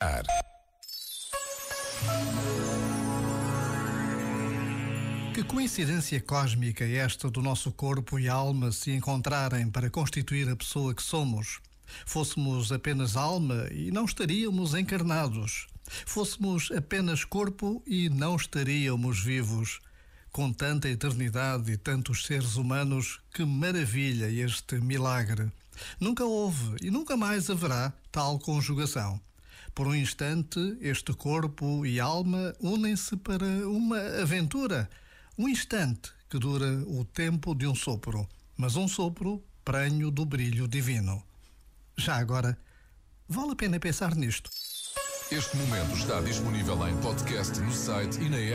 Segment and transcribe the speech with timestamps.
[0.00, 0.22] Ar.
[5.34, 10.54] Que coincidência cósmica é esta do nosso corpo e alma se encontrarem para constituir a
[10.54, 11.58] pessoa que somos?
[12.06, 15.66] Fôssemos apenas alma e não estaríamos encarnados.
[16.06, 19.80] Fôssemos apenas corpo e não estaríamos vivos.
[20.30, 25.50] Com tanta eternidade e tantos seres humanos, que maravilha este milagre!
[25.98, 29.20] Nunca houve e nunca mais haverá tal conjugação.
[29.78, 34.90] Por um instante, este corpo e alma unem-se para uma aventura.
[35.38, 40.66] Um instante que dura o tempo de um sopro, mas um sopro prenho do brilho
[40.66, 41.22] divino.
[41.96, 42.58] Já agora,
[43.28, 44.50] vale a pena pensar nisto.
[45.30, 48.46] Este momento está disponível em podcast no site e na app.